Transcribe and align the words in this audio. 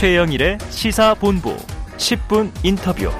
최영일의 0.00 0.56
시사본부 0.70 1.54
10분 1.98 2.50
인터뷰. 2.64 3.10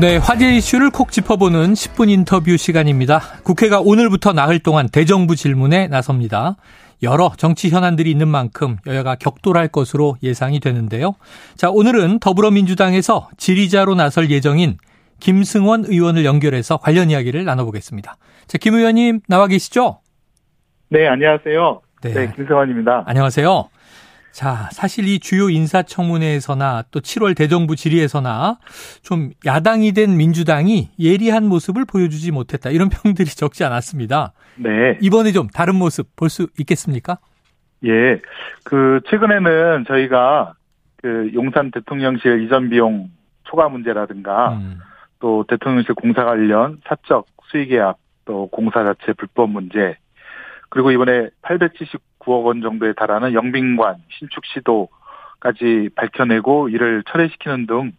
네, 0.00 0.16
화제 0.16 0.56
이슈를 0.56 0.88
콕 0.88 1.12
짚어보는 1.12 1.74
10분 1.74 2.08
인터뷰 2.08 2.56
시간입니다. 2.56 3.20
국회가 3.42 3.82
오늘부터 3.82 4.32
나흘 4.32 4.60
동안 4.60 4.88
대정부 4.88 5.36
질문에 5.36 5.88
나섭니다. 5.88 6.56
여러 7.02 7.32
정치 7.36 7.68
현안들이 7.68 8.10
있는 8.10 8.28
만큼 8.28 8.78
여야가 8.86 9.16
격돌할 9.16 9.68
것으로 9.68 10.16
예상이 10.22 10.58
되는데요. 10.58 11.16
자, 11.54 11.68
오늘은 11.68 12.20
더불어민주당에서 12.20 13.28
질의자로 13.36 13.94
나설 13.94 14.30
예정인 14.30 14.78
김승원 15.20 15.84
의원을 15.84 16.24
연결해서 16.24 16.78
관련 16.78 17.10
이야기를 17.10 17.44
나눠보겠습니다. 17.44 18.16
자, 18.46 18.56
김 18.56 18.74
의원님 18.74 19.20
나와 19.28 19.48
계시죠? 19.48 19.98
네, 20.88 21.06
안녕하세요. 21.06 21.82
네, 22.04 22.14
네 22.14 22.32
김승원입니다. 22.34 23.04
안녕하세요. 23.06 23.68
자, 24.36 24.68
사실 24.70 25.08
이 25.08 25.18
주요 25.18 25.48
인사청문회에서나 25.48 26.82
또 26.90 27.00
7월 27.00 27.34
대정부 27.34 27.74
질의에서나 27.74 28.58
좀 29.02 29.30
야당이 29.46 29.92
된 29.92 30.14
민주당이 30.18 30.90
예리한 31.00 31.46
모습을 31.46 31.86
보여주지 31.86 32.32
못했다. 32.32 32.68
이런 32.68 32.90
평들이 32.92 33.30
적지 33.30 33.64
않았습니다. 33.64 34.34
네. 34.56 34.98
이번에 35.00 35.32
좀 35.32 35.48
다른 35.48 35.76
모습 35.76 36.14
볼 36.16 36.28
수 36.28 36.48
있겠습니까? 36.60 37.16
예. 37.86 38.20
그, 38.62 39.00
최근에는 39.08 39.86
저희가 39.88 40.52
그 40.96 41.30
용산 41.32 41.70
대통령실 41.70 42.42
이전 42.44 42.68
비용 42.68 43.08
초과 43.44 43.70
문제라든가 43.70 44.58
음. 44.58 44.80
또 45.18 45.46
대통령실 45.48 45.94
공사 45.94 46.26
관련 46.26 46.82
사적 46.86 47.24
수의 47.50 47.68
계약 47.68 47.96
또 48.26 48.48
공사 48.48 48.84
자체 48.84 49.14
불법 49.14 49.48
문제 49.48 49.96
그리고 50.68 50.90
이번에 50.90 51.28
879억 51.42 52.44
원 52.44 52.60
정도에 52.60 52.92
달하는 52.92 53.32
영빈관 53.34 53.96
신축 54.10 54.44
시도까지 54.46 55.90
밝혀내고 55.94 56.68
이를 56.68 57.02
철회시키는 57.06 57.66
등 57.66 57.92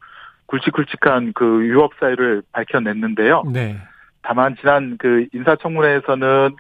굵직굵직한 0.48 1.34
그 1.34 1.68
유업 1.68 1.92
사유를 2.00 2.44
밝혀냈는데요. 2.52 3.44
네. 3.52 3.78
다만 4.22 4.56
지난 4.60 4.98
그 4.98 5.28
인사청문회에서는 5.34 6.56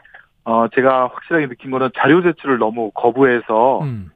어 0.45 0.67
제가 0.70 1.08
확실하게 1.08 1.48
느낀 1.48 1.72
거는 1.72 1.90
자료 1.98 2.22
제출을 2.22 2.58
너무 2.58 2.92
거부해서 2.92 3.82
음. 3.84 4.10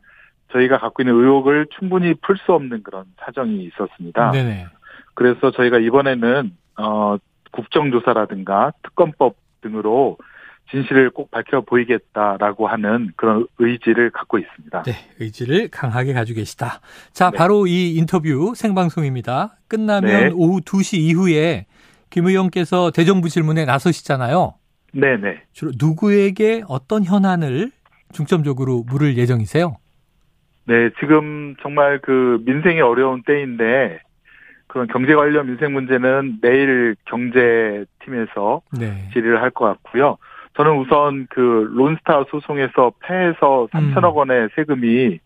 저희가 0.52 0.78
갖고 0.78 1.02
있는 1.04 1.16
의혹을 1.16 1.68
충분히 1.78 2.14
풀 2.14 2.38
수 2.38 2.54
없는 2.54 2.84
그런 2.84 3.06
사정이 3.20 3.64
있었습니다. 3.66 4.32
네네. 4.32 4.68
그래서 5.14 5.52
저희가 5.52 5.80
이번에는 5.80 6.52
어 6.78 7.18
국정조사라든가 7.52 8.72
특검법 8.84 9.36
등으로 9.62 10.18
진실을 10.72 11.10
꼭 11.10 11.30
밝혀 11.32 11.62
보이겠다라고 11.62 12.68
하는 12.68 13.12
그런 13.18 13.46
의지를 13.60 14.10
갖고 14.10 14.38
있습니다. 14.40 14.84
네, 14.84 14.94
의지를 15.20 15.68
강하게 15.70 16.14
가지고 16.14 16.38
계시다. 16.38 16.80
자, 17.12 17.30
네. 17.30 17.38
바로 17.38 17.68
이 17.68 17.94
인터뷰 17.96 18.54
생방송입니다. 18.56 19.58
끝나면 19.68 20.12
네. 20.12 20.32
오후 20.34 20.62
2시 20.62 20.98
이후에 20.98 21.66
김 22.10 22.28
의원께서 22.28 22.92
대정부 22.92 23.30
질문에 23.30 23.66
나서시잖아요. 23.66 24.56
네, 24.94 25.18
네. 25.18 25.42
주로 25.52 25.72
누구에게 25.78 26.64
어떤 26.68 27.04
현안을 27.04 27.72
중점적으로 28.14 28.84
물을 28.88 29.18
예정이세요? 29.18 29.78
네, 30.66 30.90
지금 31.00 31.56
정말 31.62 32.00
그 32.02 32.42
민생이 32.46 32.82
어려운 32.82 33.24
때인데 33.24 34.00
그런 34.68 34.88
경제 34.88 35.16
관련 35.16 35.48
민생 35.48 35.74
문제는 35.74 36.40
내일 36.42 36.96
경제팀에서 37.06 38.62
네. 38.78 39.10
질의를 39.14 39.42
할 39.42 39.52
것 39.52 39.66
같고요. 39.66 40.18
저는 40.56 40.78
우선 40.80 41.28
그 41.30 41.70
론스타 41.74 42.26
소송에서 42.30 42.92
패해서 43.00 43.68
3천억 43.72 44.12
음. 44.12 44.18
원의 44.18 44.50
세금이 44.56 45.20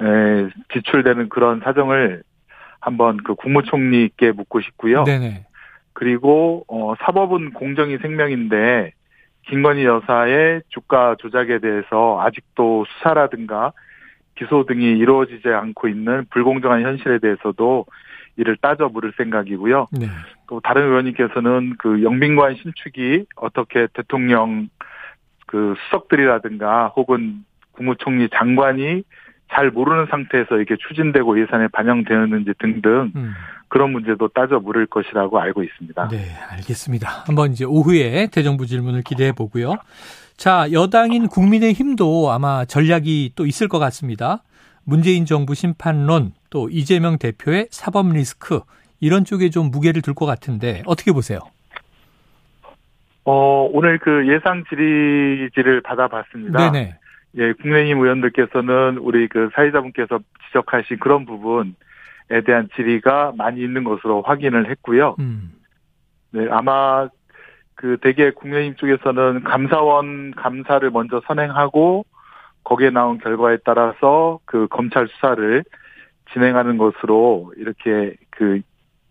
에, 0.00 0.48
지출되는 0.72 1.28
그런 1.28 1.60
사정을 1.60 2.22
한번 2.80 3.16
그 3.18 3.34
국무총리께 3.34 4.32
묻고 4.32 4.60
싶고요. 4.60 5.04
네네. 5.04 5.46
그리고 5.94 6.64
어 6.68 6.94
사법은 7.00 7.54
공정이 7.54 7.98
생명인데 7.98 8.92
김건희 9.48 9.84
여사의 9.84 10.62
주가 10.68 11.16
조작에 11.18 11.58
대해서 11.58 12.20
아직도 12.20 12.84
수사라든가 12.88 13.72
기소 14.36 14.64
등이 14.64 14.84
이루어지지 14.84 15.48
않고 15.48 15.88
있는 15.88 16.24
불공정한 16.30 16.82
현실에 16.82 17.18
대해서도 17.18 17.86
이를 18.36 18.56
따져 18.58 18.88
물을 18.88 19.12
생각이고요. 19.16 19.88
네. 19.92 20.06
또 20.48 20.60
다른 20.60 20.88
의원님께서는 20.88 21.74
그 21.78 22.02
영빈관 22.02 22.56
신축이 22.56 23.26
어떻게 23.36 23.86
대통령 23.92 24.68
그 25.46 25.74
수석들이라든가 25.84 26.88
혹은 26.96 27.44
국무총리 27.72 28.28
장관이 28.34 29.04
잘 29.52 29.70
모르는 29.70 30.06
상태에서 30.10 30.58
이게 30.60 30.76
추진되고 30.76 31.40
예산에 31.40 31.68
반영되었는지 31.68 32.52
등등 32.58 33.12
음. 33.14 33.32
그런 33.68 33.92
문제도 33.92 34.26
따져 34.28 34.58
물을 34.58 34.86
것이라고 34.86 35.38
알고 35.38 35.62
있습니다. 35.62 36.08
네, 36.08 36.24
알겠습니다. 36.50 37.24
한번 37.26 37.52
이제 37.52 37.64
오후에 37.64 38.28
대정부 38.32 38.66
질문을 38.66 39.02
기대해 39.02 39.32
보고요. 39.32 39.76
자, 40.36 40.68
여당인 40.72 41.28
국민의힘도 41.28 42.30
아마 42.30 42.64
전략이 42.64 43.32
또 43.36 43.44
있을 43.46 43.68
것 43.68 43.78
같습니다. 43.78 44.42
문재인 44.84 45.26
정부 45.26 45.54
심판론, 45.54 46.32
또 46.48 46.68
이재명 46.70 47.18
대표의 47.18 47.68
사법 47.70 48.10
리스크 48.10 48.60
이런 49.00 49.24
쪽에 49.24 49.50
좀 49.50 49.70
무게를 49.70 50.02
둘 50.02 50.14
것 50.14 50.26
같은데 50.26 50.82
어떻게 50.86 51.12
보세요? 51.12 51.40
어, 53.24 53.68
오늘 53.72 53.98
그 53.98 54.26
예상 54.28 54.64
질의지를 54.68 55.82
받아봤습니다. 55.82 56.70
네네. 56.70 56.94
예, 57.36 57.52
국민의힘 57.52 57.98
의원들께서는 57.98 58.98
우리 58.98 59.28
그 59.28 59.50
사회자분께서 59.54 60.18
지적하신 60.46 60.98
그런 60.98 61.26
부분에 61.26 61.72
대한 62.46 62.68
질의가 62.74 63.32
많이 63.36 63.60
있는 63.60 63.84
것으로 63.84 64.22
확인을 64.22 64.70
했고요. 64.70 65.16
음. 65.18 65.52
네, 66.30 66.46
아마 66.50 67.08
그 67.74 67.98
대개 68.00 68.30
국민의힘 68.30 68.76
쪽에서는 68.76 69.44
감사원 69.44 70.32
감사를 70.32 70.90
먼저 70.90 71.20
선행하고 71.26 72.06
거기에 72.64 72.90
나온 72.90 73.18
결과에 73.18 73.58
따라서 73.64 74.40
그 74.46 74.66
검찰 74.68 75.06
수사를 75.08 75.64
진행하는 76.32 76.76
것으로 76.78 77.52
이렇게 77.56 78.16
그 78.30 78.60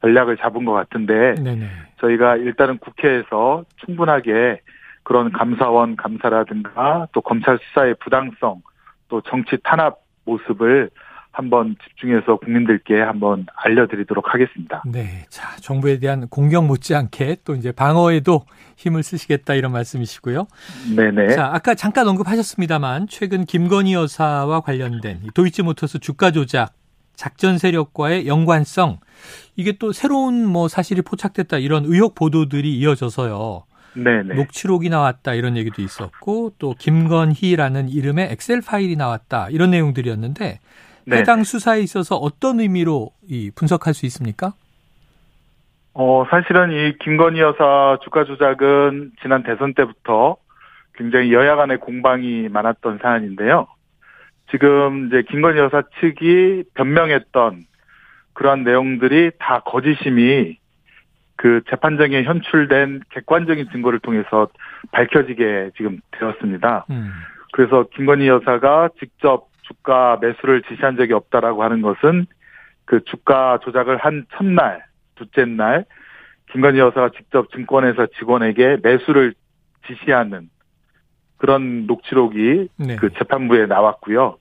전략을 0.07 0.38
잡은 0.38 0.66
것 0.66 0.72
같은데 0.73 1.35
네네. 1.35 1.68
저희가 2.00 2.38
일단은 2.38 2.78
국회에서 2.78 3.66
충분하게 3.85 4.62
그런 5.03 5.31
감사원 5.31 5.95
감사라든가 5.95 7.07
또 7.12 7.22
검찰 7.22 7.59
수사의 7.59 7.95
부당성 8.00 8.62
또 9.09 9.22
정치 9.22 9.57
탄압 9.63 10.00
모습을 10.25 10.90
한번 11.31 11.75
집중해서 11.84 12.38
국민들께 12.38 13.00
한번 13.00 13.45
알려드리도록 13.56 14.34
하겠습니다. 14.34 14.81
네. 14.91 15.25
자, 15.29 15.56
정부에 15.57 16.00
대한 16.00 16.28
공격 16.29 16.66
못지않게 16.66 17.38
또 17.45 17.53
이제 17.53 17.72
방어에도 17.72 18.41
힘을 18.75 19.03
쓰시겠다 19.03 19.53
이런 19.53 19.72
말씀이시고요. 19.72 20.47
네네. 20.95 21.35
자, 21.35 21.51
아까 21.53 21.75
잠깐 21.75 22.07
언급하셨습니다만 22.07 23.07
최근 23.07 23.45
김건희 23.45 23.94
여사와 23.94 24.62
관련된 24.62 25.22
도이치모터스 25.35 26.00
주가 26.00 26.31
조작 26.31 26.74
작전 27.17 27.57
세력과의 27.57 28.28
연관성 28.28 29.00
이게 29.57 29.73
또 29.73 29.91
새로운 29.91 30.45
뭐 30.45 30.67
사실이 30.69 31.01
포착됐다 31.01 31.57
이런 31.57 31.83
의혹 31.85 32.16
보도들이 32.16 32.78
이어져서요. 32.78 33.63
네네. 33.95 34.35
녹취록이 34.35 34.89
나왔다 34.89 35.33
이런 35.33 35.57
얘기도 35.57 35.81
있었고 35.81 36.51
또 36.59 36.75
김건희라는 36.77 37.89
이름의 37.89 38.29
엑셀 38.31 38.61
파일이 38.61 38.95
나왔다 38.95 39.50
이런 39.50 39.72
내용들이었는데 39.72 40.59
네네. 41.06 41.22
해당 41.22 41.44
수사에 41.44 41.81
있어서 41.81 42.16
어떤 42.16 42.59
의미로 42.59 43.09
이 43.27 43.50
분석할 43.56 43.95
수 43.95 44.06
있습니까? 44.06 44.53
어 45.94 46.25
사실은 46.29 46.72
이 46.72 46.97
김건희 47.00 47.39
여사 47.39 47.97
주가 48.03 48.23
조작은 48.25 49.13
지난 49.23 49.41
대선 49.41 49.73
때부터 49.73 50.38
굉장히 50.94 51.33
여야 51.33 51.56
간의 51.56 51.79
공방이 51.79 52.50
많았던 52.50 53.00
사안인데요. 53.01 53.67
지금 54.49 55.07
이제 55.07 55.23
김건희 55.23 55.59
여사 55.59 55.83
측이 55.99 56.63
변명했던 56.73 57.65
그러한 58.33 58.63
내용들이 58.63 59.31
다 59.39 59.59
거짓임이 59.65 60.57
그 61.35 61.61
재판정에 61.69 62.23
현출된 62.23 63.01
객관적인 63.09 63.69
증거를 63.71 63.99
통해서 63.99 64.47
밝혀지게 64.91 65.71
지금 65.75 65.99
되었습니다. 66.11 66.85
음. 66.89 67.11
그래서 67.53 67.85
김건희 67.94 68.27
여사가 68.27 68.89
직접 68.99 69.47
주가 69.63 70.17
매수를 70.21 70.63
지시한 70.63 70.97
적이 70.97 71.13
없다라고 71.13 71.63
하는 71.63 71.81
것은 71.81 72.25
그 72.85 73.03
주가 73.03 73.59
조작을 73.63 73.97
한 73.97 74.25
첫날, 74.35 74.83
둘째 75.15 75.45
날 75.45 75.85
김건희 76.51 76.79
여사가 76.79 77.09
직접 77.09 77.51
증권회사 77.51 78.07
직원에게 78.17 78.77
매수를 78.81 79.33
지시하는 79.88 80.49
그런 81.38 81.86
녹취록이 81.88 82.69
네. 82.78 82.95
그 82.98 83.12
재판부에 83.13 83.66
나왔고요. 83.66 84.38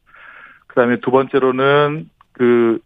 그다음에 0.66 1.00
두 1.00 1.10
번째로는 1.10 2.08
그 2.32 2.78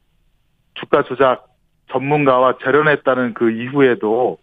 주가 0.75 1.03
조작 1.03 1.49
전문가와 1.89 2.59
절연했다는 2.63 3.35
그 3.35 3.51
이후에도 3.51 4.39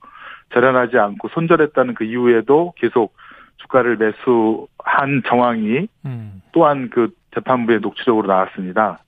절연하지 0.54 0.98
않고 0.98 1.30
손절했다는 1.30 1.94
그 1.94 2.04
이후에도 2.04 2.74
계속 2.78 3.16
주가를 3.58 3.98
매수한 3.98 5.24
정황이 5.28 5.88
음. 6.06 6.42
또한 6.52 6.90
그 6.90 7.10
재판부의 7.34 7.80
녹취록으로 7.80 8.28
나왔습니다. 8.28 9.00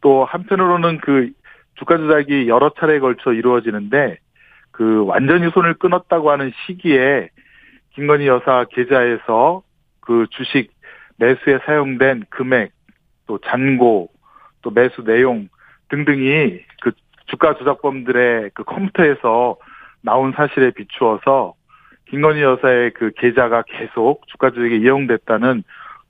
또 0.00 0.24
한편으로는 0.24 0.98
그 0.98 1.30
주가 1.74 1.96
조작이 1.96 2.48
여러 2.48 2.70
차례에 2.78 2.98
걸쳐 2.98 3.32
이루어지는데 3.32 4.18
그 4.70 5.04
완전히 5.06 5.50
손을 5.50 5.74
끊었다고 5.74 6.30
하는 6.30 6.52
시기에 6.66 7.28
김건희 7.94 8.26
여사 8.26 8.64
계좌에서 8.70 9.62
그 10.02 10.26
주식 10.30 10.72
매수에 11.16 11.60
사용된 11.64 12.24
금액 12.28 12.72
또 13.26 13.38
잔고 13.38 14.10
또 14.60 14.70
매수 14.70 15.02
내용 15.04 15.48
등등이 15.88 16.60
그 16.82 16.92
주가 17.26 17.54
조작범들의 17.54 18.50
그 18.54 18.64
컴퓨터에서 18.64 19.56
나온 20.02 20.32
사실에 20.32 20.70
비추어서 20.72 21.54
김건희 22.08 22.42
여사의 22.42 22.92
그 22.92 23.12
계좌가 23.16 23.62
계속 23.62 24.26
주가 24.28 24.50
조작에 24.50 24.76
이용됐다는 24.76 25.62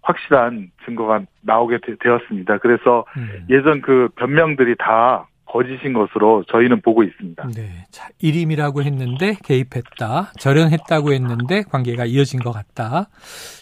확실한 0.03 0.71
증거가 0.85 1.23
나오게 1.43 1.79
되 1.79 2.11
었습니다. 2.11 2.59
그래서 2.59 3.05
음. 3.17 3.47
예전 3.51 3.81
그 3.83 4.09
변명들이 4.17 4.75
다 4.79 5.29
거짓인 5.53 5.93
것으로 5.93 6.45
저희는 6.51 6.81
보고 6.81 7.03
있습니다. 7.03 7.47
네. 7.55 7.85
자, 7.91 8.09
일임이라고 8.21 8.83
했는데 8.83 9.37
개입했다. 9.45 10.33
절연했다고 10.39 11.13
했는데 11.13 11.63
관계가 11.63 12.07
이어진 12.07 12.41
것 12.41 12.53
같다. 12.53 13.11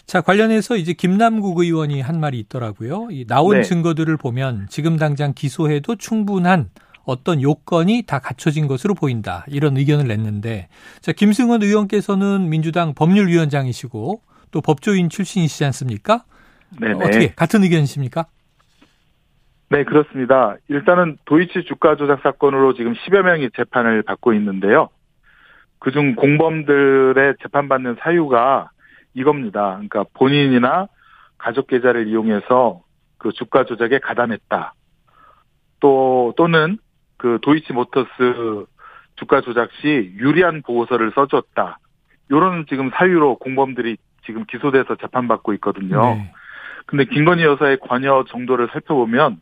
자, 0.05 0.21
관련해서 0.21 0.77
이제 0.77 0.93
김남국 0.93 1.59
의원이 1.59 1.99
한 1.99 2.21
말이 2.21 2.39
있더라고요. 2.39 3.09
이 3.11 3.25
나온 3.27 3.57
네. 3.57 3.63
증거들을 3.63 4.15
보면 4.15 4.67
지금 4.69 4.95
당장 4.95 5.33
기소해도 5.33 5.97
충분한 5.97 6.69
어떤 7.03 7.41
요건이 7.41 8.03
다 8.07 8.19
갖춰진 8.19 8.67
것으로 8.67 8.93
보인다. 8.93 9.43
이런 9.49 9.75
의견을 9.75 10.07
냈는데 10.07 10.69
자, 11.01 11.11
김승원 11.11 11.61
의원께서는 11.61 12.49
민주당 12.49 12.93
법률위원장이시고 12.93 14.21
또 14.51 14.61
법조인 14.61 15.09
출신이시지 15.09 15.65
않습니까? 15.65 16.23
네 16.79 16.93
어떻게 16.93 17.33
같은 17.33 17.63
의견이십니까? 17.63 18.27
네, 19.71 19.85
그렇습니다. 19.85 20.57
일단은 20.67 21.17
도이치 21.23 21.63
주가 21.63 21.95
조작 21.95 22.21
사건으로 22.23 22.73
지금 22.73 22.91
10여 22.91 23.21
명이 23.21 23.51
재판을 23.55 24.01
받고 24.03 24.33
있는데요. 24.33 24.89
그중 25.79 26.15
공범들의 26.15 27.35
재판받는 27.41 27.95
사유가 28.01 28.69
이겁니다. 29.13 29.75
그러니까 29.75 30.03
본인이나 30.13 30.87
가족 31.37 31.67
계좌를 31.67 32.07
이용해서 32.07 32.81
그 33.17 33.31
주가 33.31 33.63
조작에 33.63 33.99
가담했다. 33.99 34.73
또 35.79 36.33
또는 36.35 36.77
그 37.15 37.39
도이치 37.41 37.71
모터스 37.71 38.65
주가 39.15 39.39
조작 39.39 39.69
시 39.79 40.11
유리한 40.17 40.63
보고서를 40.63 41.13
써줬다. 41.15 41.79
이런 42.29 42.65
지금 42.67 42.89
사유로 42.93 43.37
공범들이 43.37 43.95
지금 44.25 44.43
기소돼서 44.43 44.97
재판받고 44.97 45.53
있거든요. 45.53 46.01
네. 46.15 46.33
근데 46.87 47.05
김건희 47.05 47.43
여사의 47.43 47.77
관여 47.79 48.25
정도를 48.27 48.67
살펴보면 48.73 49.39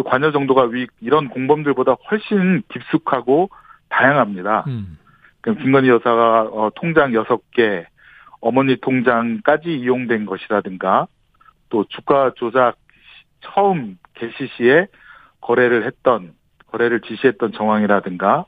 그 0.00 0.02
관여 0.02 0.32
정도가 0.32 0.62
위, 0.64 0.86
이런 1.00 1.28
공범들보다 1.28 1.96
훨씬 2.10 2.62
깊숙하고 2.72 3.50
다양합니다. 3.90 4.64
음. 4.66 4.98
그럼 5.42 5.58
김건희 5.58 5.90
여사가 5.90 6.42
어, 6.50 6.70
통장 6.74 7.12
6개, 7.12 7.84
어머니 8.40 8.76
통장까지 8.76 9.68
이용된 9.68 10.24
것이라든가 10.24 11.06
또 11.68 11.84
주가 11.88 12.32
조작 12.36 12.76
처음 13.40 13.98
개시 14.14 14.48
시에 14.56 14.86
거래를 15.42 15.84
했던 15.84 16.32
거래를 16.68 17.00
지시했던 17.02 17.52
정황이라든가 17.52 18.46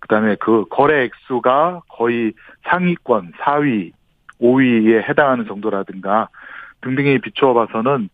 그다음에 0.00 0.36
그 0.36 0.66
거래 0.68 1.04
액수가 1.04 1.82
거의 1.88 2.34
상위권 2.64 3.32
4위, 3.40 3.92
5위에 4.40 5.08
해당하는 5.08 5.46
정도라든가 5.46 6.28
등등에 6.82 7.18
비추어 7.18 7.54
봐서는 7.54 8.10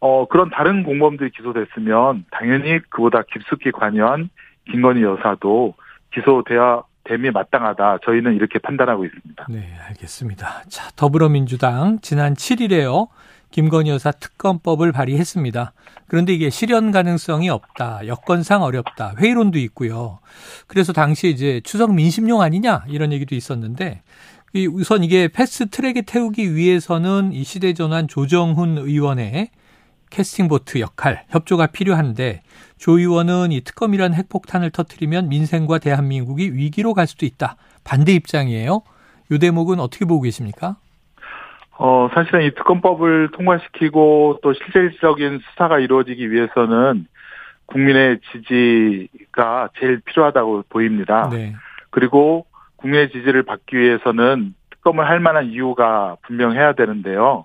어, 0.00 0.26
그런 0.28 0.50
다른 0.50 0.82
공범들이 0.82 1.30
기소됐으면 1.30 2.24
당연히 2.30 2.80
그보다 2.90 3.22
깊숙이 3.22 3.72
관여한 3.72 4.28
김건희 4.70 5.02
여사도 5.02 5.74
기소돼야 6.12 6.82
됨이 7.04 7.30
마땅하다. 7.30 7.98
저희는 8.04 8.34
이렇게 8.34 8.58
판단하고 8.58 9.04
있습니다. 9.04 9.46
네, 9.48 9.74
알겠습니다. 9.88 10.64
자, 10.68 10.90
더불어민주당 10.96 11.98
지난 12.02 12.34
7일에요. 12.34 13.08
김건희 13.52 13.90
여사 13.90 14.10
특검법을 14.10 14.92
발의했습니다. 14.92 15.72
그런데 16.08 16.34
이게 16.34 16.50
실현 16.50 16.90
가능성이 16.90 17.48
없다. 17.48 18.06
여건상 18.06 18.62
어렵다. 18.62 19.14
회의론도 19.18 19.58
있고요. 19.60 20.18
그래서 20.66 20.92
당시 20.92 21.28
이제 21.28 21.60
추석 21.64 21.94
민심용 21.94 22.42
아니냐 22.42 22.84
이런 22.88 23.12
얘기도 23.12 23.34
있었는데 23.34 24.02
우선 24.72 25.04
이게 25.04 25.28
패스트 25.28 25.70
트랙에 25.70 26.02
태우기 26.02 26.54
위해서는 26.54 27.32
이 27.32 27.44
시대전환 27.44 28.08
조정훈 28.08 28.78
의원의 28.78 29.50
캐스팅보트 30.10 30.80
역할, 30.80 31.24
협조가 31.28 31.68
필요한데 31.68 32.42
조 32.78 32.98
의원은 32.98 33.52
이 33.52 33.60
특검이란 33.62 34.14
핵폭탄을 34.14 34.70
터트리면 34.70 35.28
민생과 35.28 35.78
대한민국이 35.78 36.52
위기로 36.52 36.94
갈 36.94 37.06
수도 37.06 37.26
있다. 37.26 37.56
반대 37.84 38.12
입장이에요. 38.12 38.82
이 39.30 39.38
대목은 39.38 39.80
어떻게 39.80 40.04
보고 40.04 40.22
계십니까? 40.22 40.76
어, 41.78 42.08
사실은 42.14 42.46
이 42.46 42.54
특검법을 42.54 43.30
통과시키고 43.32 44.40
또 44.42 44.54
실질적인 44.54 45.40
수사가 45.50 45.78
이루어지기 45.78 46.30
위해서는 46.30 47.06
국민의 47.66 48.20
지지가 48.32 49.70
제일 49.78 50.00
필요하다고 50.04 50.64
보입니다. 50.68 51.28
네. 51.30 51.54
그리고 51.90 52.46
국민의 52.76 53.10
지지를 53.10 53.42
받기 53.42 53.76
위해서는 53.76 54.54
특검을 54.70 55.06
할 55.06 55.20
만한 55.20 55.46
이유가 55.46 56.16
분명해야 56.22 56.74
되는데요. 56.74 57.44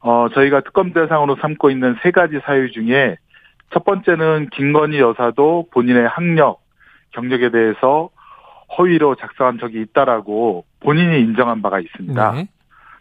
어, 0.00 0.28
저희가 0.32 0.60
특검 0.60 0.92
대상으로 0.92 1.36
삼고 1.36 1.70
있는 1.70 1.96
세 2.02 2.10
가지 2.10 2.38
사유 2.44 2.70
중에 2.70 3.16
첫 3.72 3.84
번째는 3.84 4.48
김건희 4.52 4.98
여사도 4.98 5.68
본인의 5.72 6.08
학력, 6.08 6.60
경력에 7.10 7.50
대해서 7.50 8.10
허위로 8.76 9.16
작성한 9.16 9.58
적이 9.58 9.82
있다라고 9.82 10.64
본인이 10.80 11.20
인정한 11.20 11.62
바가 11.62 11.80
있습니다. 11.80 12.32
네. 12.32 12.48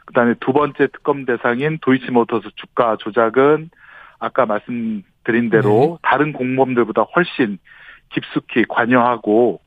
그다음에 0.06 0.36
두 0.40 0.54
번째 0.54 0.88
특검 0.88 1.26
대상인 1.26 1.78
도이치모터스 1.82 2.50
주가 2.56 2.96
조작은 2.98 3.70
아까 4.20 4.46
말씀드린 4.46 5.50
대로 5.50 6.00
네. 6.02 6.10
다른 6.10 6.34
공범들보다 6.34 7.04
훨씬 7.16 7.60
깊숙이 8.10 8.66
관여하고 8.70 9.60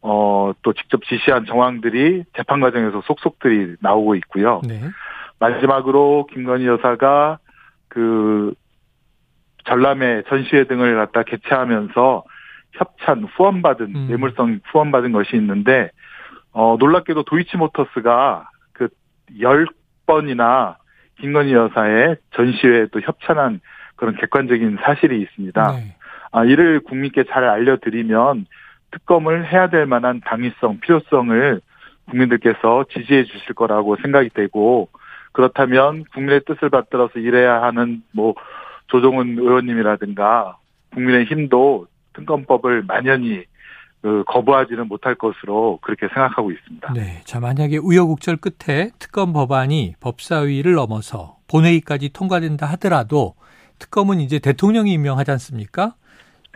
어, 0.00 0.52
또 0.62 0.72
직접 0.72 1.04
지시한 1.04 1.44
정황들이 1.46 2.24
재판 2.36 2.60
과정에서 2.60 3.02
속속들이 3.02 3.76
나오고 3.80 4.16
있고요. 4.16 4.60
네. 4.66 4.80
마지막으로 5.42 6.26
김건희 6.32 6.66
여사가 6.66 7.38
그 7.88 8.54
전람회 9.64 10.22
전시회 10.28 10.64
등을 10.64 10.94
갖다 10.94 11.24
개최하면서 11.24 12.24
협찬 12.72 13.24
후원받은 13.24 13.86
음. 13.94 14.06
뇌물성 14.08 14.60
후원받은 14.64 15.12
것이 15.12 15.36
있는데 15.36 15.90
어 16.52 16.76
놀랍게도 16.78 17.24
도이치모터스가 17.24 18.48
그 18.72 18.88
10번이나 19.36 20.76
김건희 21.20 21.52
여사의 21.52 22.16
전시회에 22.34 22.86
또 22.92 23.00
협찬한 23.00 23.60
그런 23.96 24.16
객관적인 24.16 24.78
사실이 24.82 25.20
있습니다. 25.20 25.72
네. 25.72 25.96
아 26.30 26.44
이를 26.44 26.80
국민께 26.80 27.24
잘 27.24 27.44
알려 27.44 27.76
드리면 27.76 28.46
특검을 28.92 29.50
해야 29.50 29.68
될 29.68 29.86
만한 29.86 30.20
당위성, 30.24 30.80
필요성을 30.80 31.60
국민들께서 32.08 32.84
지지해 32.92 33.24
주실 33.24 33.54
거라고 33.54 33.96
생각이 33.96 34.30
되고 34.30 34.88
그렇다면 35.32 36.04
국민의 36.12 36.42
뜻을 36.46 36.70
받들어서 36.70 37.18
일해야 37.18 37.62
하는 37.62 38.02
뭐 38.12 38.34
조정훈 38.88 39.38
의원님이라든가 39.38 40.58
국민의 40.94 41.24
힘도 41.24 41.86
특검법을 42.14 42.82
만연히 42.82 43.44
그 44.02 44.24
거부하지는 44.26 44.88
못할 44.88 45.14
것으로 45.14 45.78
그렇게 45.80 46.08
생각하고 46.08 46.50
있습니다. 46.50 46.92
네. 46.92 47.20
자, 47.24 47.38
만약에 47.38 47.78
우여곡절 47.78 48.38
끝에 48.38 48.90
특검 48.98 49.32
법안이 49.32 49.94
법사위를 50.00 50.72
넘어서 50.72 51.36
본회의까지 51.46 52.12
통과된다 52.12 52.66
하더라도 52.72 53.34
특검은 53.78 54.20
이제 54.20 54.40
대통령이 54.40 54.92
임명하지 54.92 55.30
않습니까? 55.32 55.94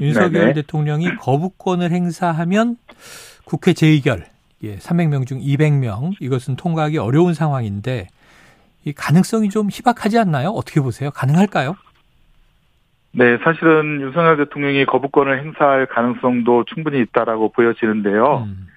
윤석열 0.01 0.33
네네. 0.33 0.53
대통령이 0.55 1.17
거부권을 1.17 1.93
행사하면 1.93 2.77
국회 3.45 3.73
재의결, 3.73 4.27
예, 4.65 4.77
300명 4.77 5.27
중 5.27 5.39
200명 5.41 6.15
이것은 6.21 6.57
통과하기 6.57 6.99
어려운 6.99 7.33
상황인데 7.33 8.09
이 8.87 8.93
가능성이 8.93 9.49
좀 9.51 9.69
희박하지 9.69 10.17
않나요? 10.21 10.51
어떻게 10.51 10.81
보세요? 10.81 11.11
가능할까요? 11.11 11.77
네, 13.11 13.37
사실은 13.43 14.01
윤석열 14.01 14.37
대통령이 14.37 14.87
거부권을 14.87 15.41
행사할 15.41 15.87
가능성도 15.87 16.65
충분히 16.73 17.01
있다라고 17.01 17.51
보여지는데요. 17.51 18.45
음. 18.47 18.69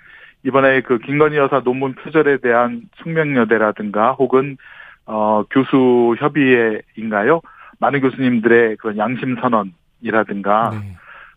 이번에 0.44 0.82
그 0.82 0.98
김건희 0.98 1.38
여사 1.38 1.60
논문 1.60 1.94
표절에 1.94 2.38
대한 2.38 2.84
숙명여대라든가 3.04 4.14
혹은 4.14 4.58
어 5.06 5.44
교수 5.52 6.16
협의회인가요? 6.18 7.42
많은 7.80 8.02
교수님들의 8.02 8.78
그런 8.78 8.98
양심 8.98 9.38
선언이라든가 9.42 10.72
네. 10.72 10.96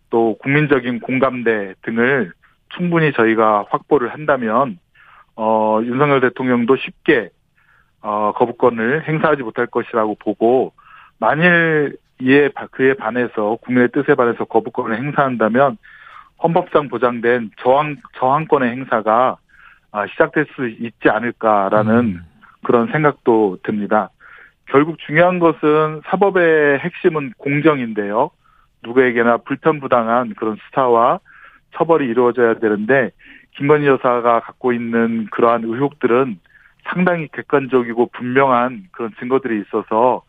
또 0.09 0.35
국민적인 0.41 0.99
공감대 0.99 1.75
등을 1.83 2.31
충분히 2.69 3.11
저희가 3.13 3.65
확보를 3.69 4.13
한다면 4.13 4.79
어 5.35 5.79
윤석열 5.83 6.21
대통령도 6.21 6.77
쉽게 6.77 7.29
어 8.03 8.33
거부권을 8.35 9.07
행사하지 9.07 9.43
못할 9.43 9.65
것이라고 9.65 10.15
보고 10.19 10.73
만일 11.19 11.97
이에 12.21 12.49
그에 12.71 12.93
반해서 12.93 13.57
국민의 13.61 13.89
뜻에 13.91 14.15
반해서 14.15 14.45
거부권을 14.45 14.97
행사한다면 14.97 15.77
헌법상 16.41 16.89
보장된 16.89 17.51
저항 17.61 17.95
저항권의 18.17 18.69
행사가 18.71 19.37
아, 19.91 20.07
시작될 20.07 20.47
수 20.55 20.67
있지 20.67 21.09
않을까라는 21.09 21.99
음. 21.99 22.25
그런 22.63 22.87
생각도 22.91 23.59
듭니다. 23.63 24.09
결국 24.65 24.97
중요한 25.05 25.39
것은 25.39 26.01
사법의 26.05 26.79
핵심은 26.79 27.33
공정인데요. 27.37 28.31
누구에게나 28.83 29.37
불편부당한 29.37 30.33
그런 30.35 30.57
수사와 30.67 31.19
처벌이 31.75 32.07
이루어져야 32.07 32.55
되는데 32.55 33.11
김건희 33.55 33.85
여사가 33.87 34.39
갖고 34.41 34.73
있는 34.73 35.27
그러한 35.31 35.63
의혹들은 35.63 36.39
상당히 36.85 37.27
객관적이고 37.33 38.09
분명한 38.13 38.87
그런 38.91 39.11
증거들이 39.19 39.61
있어서 39.61 40.23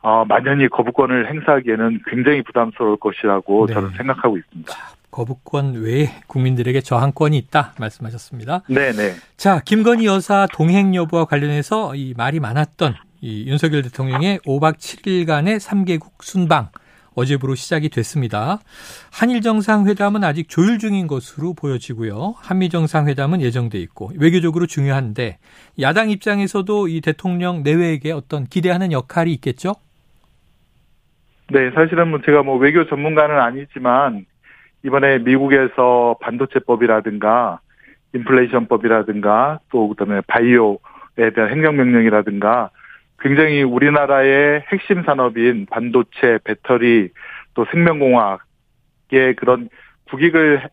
어, 0.00 0.24
만연히 0.26 0.68
거부권을 0.68 1.30
행사하기에는 1.30 2.02
굉장히 2.06 2.42
부담스러울 2.42 2.98
것이라고 2.98 3.66
네. 3.66 3.74
저는 3.74 3.90
생각하고 3.90 4.36
있습니다. 4.36 4.70
자, 4.70 4.78
거부권 5.10 5.74
외에 5.74 6.08
국민들에게 6.26 6.80
저항권이 6.80 7.38
있다 7.38 7.72
말씀하셨습니다. 7.78 8.62
네네. 8.68 8.92
네. 8.92 9.12
자, 9.36 9.60
김건희 9.64 10.06
여사 10.06 10.46
동행 10.52 10.94
여부와 10.94 11.24
관련해서 11.24 11.94
이 11.94 12.14
말이 12.16 12.40
많았던 12.40 12.94
이 13.20 13.46
윤석열 13.46 13.82
대통령의 13.82 14.40
5박 14.40 14.76
7일간의 14.76 15.58
3개국 15.58 16.10
순방 16.20 16.68
어제부로 17.14 17.54
시작이 17.54 17.88
됐습니다. 17.88 18.58
한일 19.12 19.40
정상회담은 19.40 20.24
아직 20.24 20.48
조율 20.48 20.78
중인 20.78 21.06
것으로 21.06 21.54
보여지고요. 21.54 22.34
한미 22.38 22.68
정상회담은 22.68 23.40
예정돼 23.40 23.78
있고 23.78 24.10
외교적으로 24.18 24.66
중요한데 24.66 25.38
야당 25.80 26.10
입장에서도 26.10 26.88
이 26.88 27.00
대통령 27.00 27.62
내외에게 27.62 28.12
어떤 28.12 28.44
기대하는 28.44 28.92
역할이 28.92 29.32
있겠죠? 29.34 29.74
네, 31.50 31.70
사실은 31.72 32.08
뭐 32.08 32.20
제가 32.24 32.42
뭐 32.42 32.56
외교 32.56 32.86
전문가는 32.86 33.38
아니지만 33.38 34.24
이번에 34.84 35.18
미국에서 35.18 36.16
반도체법이라든가 36.20 37.60
인플레이션법이라든가 38.14 39.60
또 39.70 39.88
그다음에 39.88 40.20
바이오에 40.26 41.30
대한 41.34 41.50
행정명령이라든가 41.50 42.70
굉장히 43.20 43.62
우리나라의 43.62 44.64
핵심 44.72 45.02
산업인 45.04 45.66
반도체, 45.70 46.38
배터리, 46.44 47.10
또 47.54 47.64
생명공학의 47.70 49.36
그런 49.36 49.68
국익을 50.10 50.68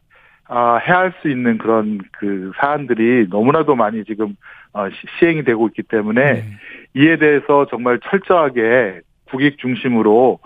아, 0.53 0.77
해할 0.77 1.13
수 1.21 1.29
있는 1.29 1.57
그런 1.57 1.99
그 2.11 2.51
사안들이 2.57 3.27
너무나도 3.29 3.75
많이 3.75 4.03
지금 4.03 4.35
어, 4.73 4.87
시행이 5.17 5.43
되고 5.43 5.67
있기 5.67 5.83
때문에 5.83 6.33
네. 6.33 6.45
이에 6.93 7.17
대해서 7.17 7.67
정말 7.69 7.99
철저하게 8.03 8.99
국익 9.29 9.59
중심으로 9.59 10.39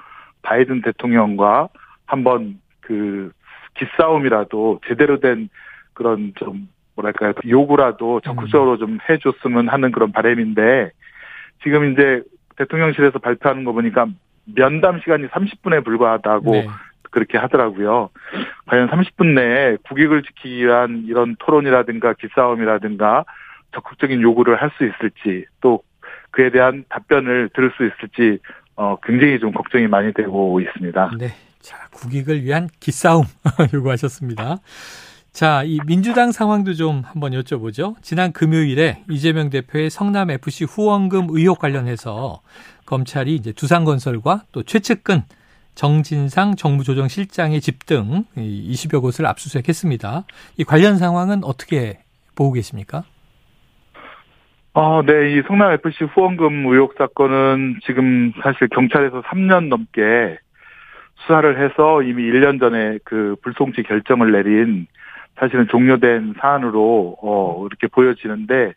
바이든 0.44 0.84
대통령과 0.84 1.70
한번 2.06 2.60
그 2.82 3.32
기싸움이라도 3.76 4.82
제대로 4.88 5.20
된 5.20 5.50
그런 5.94 6.34
좀 6.36 6.70
뭐랄까요 6.96 7.34
요구라도 7.48 8.22
적극적으로 8.22 8.74
음. 8.74 8.78
좀 8.78 8.98
해줬으면 9.10 9.70
하는 9.70 9.92
그런 9.92 10.12
바람인데 10.12 10.92
지금 11.66 11.92
이제 11.92 12.22
대통령실에서 12.56 13.20
발표하는 13.20 13.66
거 13.66 13.74
보니까 13.74 14.08
면담 14.46 15.00
시간이 15.02 15.28
30분에 15.28 15.84
불과하다고 15.84 16.52
네. 16.52 16.68
그렇게 17.12 17.38
하더라고요. 17.38 18.10
과연 18.68 18.90
30분 18.90 19.34
내에 19.34 19.78
국익을 19.88 20.24
지키기 20.24 20.66
위한 20.66 21.04
이런 21.08 21.36
토론이라든가 21.40 22.14
기싸움이라든가 22.14 23.26
적극적인 23.74 24.22
요구를 24.22 24.62
할 24.62 24.70
수 24.78 24.86
있을지 24.86 25.46
또 25.62 25.82
그에 26.32 26.50
대한 26.52 26.86
답변을 26.90 27.50
들을 27.54 27.72
수 27.76 27.86
있을지 27.86 28.40
어 28.76 28.98
굉장히 29.04 29.40
좀 29.40 29.52
걱정이 29.52 29.88
많이 29.88 30.14
되고 30.14 30.60
있습니다. 30.62 31.12
네. 31.18 31.30
자, 31.62 31.88
국익을 31.92 32.44
위한 32.44 32.68
기싸움 32.80 33.24
요구하셨습니다. 33.74 34.58
자, 35.36 35.64
이 35.66 35.80
민주당 35.86 36.32
상황도 36.32 36.76
좀 36.76 37.02
한번 37.04 37.34
여쭤보죠. 37.34 37.96
지난 38.02 38.32
금요일에 38.32 39.04
이재명 39.10 39.50
대표의 39.50 39.90
성남 39.90 40.32
FC 40.32 40.64
후원금 40.64 41.28
의혹 41.32 41.60
관련해서 41.60 42.40
검찰이 42.86 43.36
이제 43.36 43.52
두산건설과 43.52 44.44
또 44.54 44.64
최측근 44.64 45.24
정진상 45.76 46.56
정무조정실장의 46.56 47.60
집 47.60 47.86
등 47.86 48.24
20여 48.38 49.02
곳을 49.02 49.26
압수수색했습니다. 49.26 50.24
이 50.58 50.64
관련 50.64 50.96
상황은 50.96 51.44
어떻게 51.44 52.00
보고 52.38 52.54
계십니까? 52.54 53.04
어, 54.74 55.02
네, 55.06 55.34
이 55.34 55.42
성남 55.50 55.74
FC 55.74 56.06
후원금 56.14 56.66
의혹 56.68 56.94
사건은 56.98 57.82
지금 57.86 58.32
사실 58.42 58.70
경찰에서 58.70 59.22
3년 59.24 59.68
넘게 59.68 60.38
수사를 61.18 61.62
해서 61.62 62.04
이미 62.04 62.24
1년 62.24 62.58
전에 62.62 63.00
그 63.04 63.36
불송치 63.42 63.84
결정을 63.84 64.32
내린 64.32 64.88
사실은 65.38 65.68
종료된 65.68 66.36
사안으로 66.40 67.18
어 67.22 67.66
이렇게 67.68 67.88
보여지는데 67.88 68.74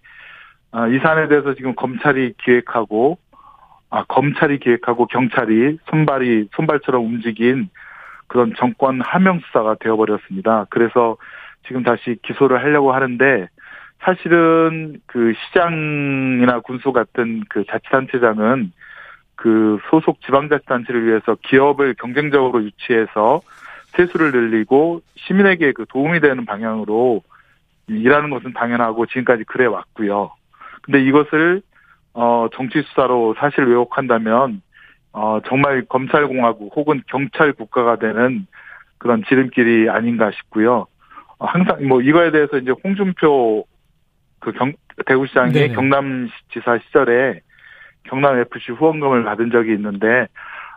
아, 0.72 0.88
이 0.88 0.98
사안에 0.98 1.28
대해서 1.28 1.54
지금 1.54 1.74
검찰이 1.74 2.34
기획하고 2.38 3.18
아 3.90 4.04
검찰이 4.04 4.58
기획하고 4.58 5.06
경찰이 5.06 5.78
손발이 5.88 6.48
손발처럼 6.54 7.04
움직인 7.04 7.70
그런 8.26 8.52
정권 8.58 9.00
하명 9.00 9.40
수사가 9.40 9.76
되어버렸습니다. 9.80 10.66
그래서 10.68 11.16
지금 11.66 11.82
다시 11.82 12.18
기소를 12.22 12.58
하려고 12.62 12.92
하는데 12.92 13.48
사실은 14.00 15.00
그 15.06 15.32
시장이나 15.34 16.60
군수 16.60 16.92
같은 16.92 17.42
그 17.48 17.64
자치단체장은 17.64 18.72
그 19.34 19.78
소속 19.90 20.20
지방자치단체를 20.22 21.06
위해서 21.06 21.36
기업을 21.42 21.94
경쟁적으로 21.94 22.62
유치해서 22.62 23.40
세수를 23.96 24.32
늘리고 24.32 25.00
시민에게 25.16 25.72
그 25.72 25.86
도움이 25.88 26.20
되는 26.20 26.44
방향으로 26.44 27.22
일하는 27.88 28.30
것은 28.30 28.52
당연하고 28.52 29.06
지금까지 29.06 29.44
그래 29.44 29.66
왔고요. 29.66 30.30
근데 30.82 31.02
이것을 31.02 31.62
어 32.14 32.48
정치 32.54 32.82
수사로 32.82 33.34
사실 33.38 33.64
왜곡한다면 33.64 34.62
어 35.12 35.40
정말 35.46 35.84
검찰 35.88 36.26
공화국 36.26 36.72
혹은 36.76 37.02
경찰 37.08 37.52
국가가 37.52 37.96
되는 37.96 38.46
그런 38.98 39.22
지름길이 39.28 39.88
아닌가 39.88 40.30
싶고요. 40.32 40.86
어, 41.38 41.46
항상 41.46 41.86
뭐 41.86 42.02
이거에 42.02 42.30
대해서 42.30 42.58
이제 42.58 42.72
홍준표 42.84 43.64
그 44.40 44.52
경, 44.52 44.72
대구시장의 45.06 45.52
네 45.52 45.68
경남지사 45.68 46.78
시절에 46.86 47.40
경남 48.04 48.38
FC 48.38 48.72
후원금을 48.72 49.24
받은 49.24 49.50
적이 49.50 49.74
있는데 49.74 50.26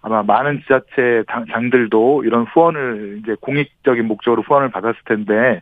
아마 0.02 0.24
많은 0.24 0.62
지자체 0.62 1.24
당, 1.28 1.70
들도 1.70 2.24
이런 2.24 2.44
후원을 2.46 3.20
이제 3.22 3.36
공익적인 3.40 4.06
목적으로 4.06 4.42
후원을 4.42 4.70
받았을 4.70 5.00
텐데 5.06 5.62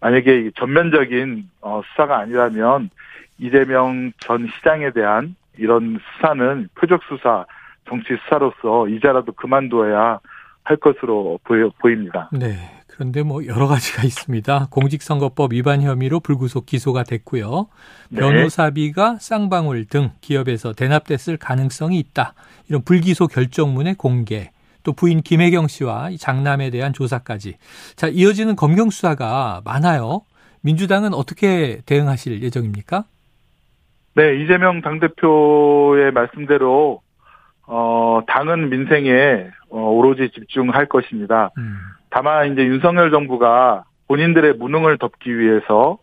만약에 0.00 0.50
전면적인 0.56 1.50
어, 1.60 1.82
수사가 1.90 2.18
아니라면 2.18 2.90
이재명 3.38 4.12
전 4.18 4.48
시장에 4.56 4.90
대한 4.90 5.36
이런 5.58 5.98
수사는 6.16 6.68
표적 6.74 7.02
수사, 7.04 7.44
정치 7.88 8.16
수사로서 8.24 8.88
이자라도 8.88 9.32
그만둬야 9.32 10.18
할 10.64 10.76
것으로 10.78 11.38
보여, 11.44 11.70
보입니다. 11.78 12.30
네. 12.32 12.73
그런데 12.94 13.24
뭐 13.24 13.44
여러 13.46 13.66
가지가 13.66 14.04
있습니다. 14.04 14.68
공직선거법 14.70 15.52
위반 15.52 15.82
혐의로 15.82 16.20
불구속 16.20 16.64
기소가 16.64 17.02
됐고요. 17.02 17.66
네. 18.10 18.20
변호사비가 18.20 19.16
쌍방울 19.20 19.86
등 19.86 20.10
기업에서 20.20 20.72
대납됐을 20.74 21.36
가능성이 21.36 21.98
있다. 21.98 22.34
이런 22.68 22.82
불기소 22.84 23.26
결정문의 23.26 23.94
공개. 23.94 24.52
또 24.84 24.92
부인 24.92 25.22
김혜경 25.22 25.66
씨와 25.66 26.10
장남에 26.18 26.70
대한 26.70 26.92
조사까지. 26.92 27.56
자, 27.96 28.06
이어지는 28.06 28.54
검경 28.54 28.90
수사가 28.90 29.62
많아요. 29.64 30.22
민주당은 30.60 31.14
어떻게 31.14 31.80
대응하실 31.86 32.42
예정입니까? 32.42 33.04
네, 34.14 34.40
이재명 34.40 34.82
당대표의 34.82 36.12
말씀대로 36.12 37.00
어, 37.66 38.20
당은 38.28 38.68
민생에 38.68 39.48
어, 39.70 39.80
오로지 39.80 40.30
집중할 40.30 40.86
것입니다. 40.86 41.50
음. 41.58 41.76
다만 42.14 42.52
이제 42.52 42.64
윤석열 42.64 43.10
정부가 43.10 43.82
본인들의 44.06 44.52
무능을 44.54 44.98
덮기 44.98 45.36
위해서 45.36 45.98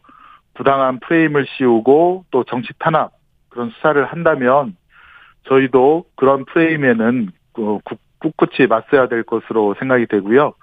부당한 0.54 1.00
프레임을 1.00 1.46
씌우고 1.46 2.26
또 2.32 2.44
정치 2.44 2.74
탄압 2.80 3.14
그런 3.48 3.70
수사를 3.70 4.04
한다면 4.04 4.76
저희도 5.48 6.04
그런 6.18 6.44
프레임에는 6.44 7.30
그 7.54 7.80
꿋꿋이 8.20 8.68
맞서야 8.68 9.08
될 9.08 9.24
것으로 9.24 9.74
생각이 9.80 10.08
되고요. 10.08 10.54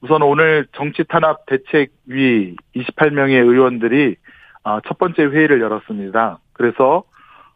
우선 0.00 0.22
오늘 0.22 0.68
정치 0.76 1.02
탄압 1.02 1.44
대책위 1.46 2.54
28명의 2.76 3.32
의원들이 3.32 4.14
아, 4.62 4.80
첫 4.86 4.98
번째 4.98 5.24
회의를 5.24 5.60
열었습니다. 5.60 6.38
그래서 6.52 7.02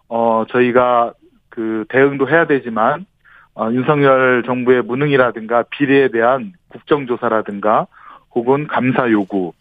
어 0.09 0.45
저희가 0.49 1.12
그 1.50 1.85
대응도 1.88 2.28
해야 2.28 2.49
되지만 2.49 3.07
어, 3.54 3.71
윤석열 3.71 4.42
정부의 4.45 4.83
무능이라든가 4.83 5.64
비리에 5.71 6.09
대한 6.09 6.52
국정조사라든가 6.69 7.87
혹은 8.35 8.67
감사 8.67 9.11
요구 9.11 9.53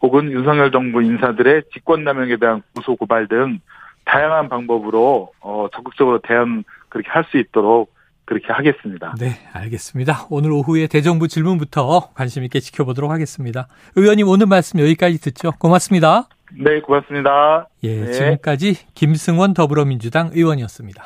혹은 0.00 0.30
윤석열 0.32 0.70
정부 0.70 1.02
인사들의 1.02 1.64
직권남용에 1.72 2.36
대한 2.36 2.62
고소 2.74 2.96
고발 2.96 3.28
등 3.28 3.60
다양한 4.04 4.48
방법으로 4.48 5.32
어 5.40 5.68
적극적으로 5.74 6.18
대응 6.20 6.64
그렇게 6.88 7.08
할 7.10 7.24
수 7.30 7.38
있도록 7.38 7.92
그렇게 8.24 8.52
하겠습니다. 8.52 9.14
네, 9.18 9.32
알겠습니다. 9.52 10.26
오늘 10.30 10.52
오후에 10.52 10.86
대정부 10.86 11.28
질문부터 11.28 12.10
관심 12.14 12.44
있게 12.44 12.60
지켜보도록 12.60 13.10
하겠습니다. 13.10 13.66
의원님 13.96 14.28
오늘 14.28 14.46
말씀 14.46 14.80
여기까지 14.80 15.20
듣죠. 15.20 15.52
고맙습니다. 15.58 16.28
네, 16.52 16.80
고맙습니다. 16.80 17.68
예, 17.82 18.04
네. 18.04 18.12
지금까지 18.12 18.76
김승원 18.94 19.54
더불어민주당 19.54 20.30
의원이었습니다. 20.32 21.02